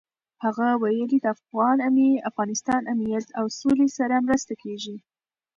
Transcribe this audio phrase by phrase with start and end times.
[0.43, 1.25] هغه ویلي، د
[2.29, 4.95] افغانستان امنیت او سولې سره مرسته کېږي.